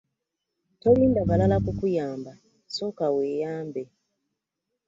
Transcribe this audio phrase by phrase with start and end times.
[0.81, 2.31] Tolinda balala kukuyamba
[2.75, 3.83] sooka weeyambe.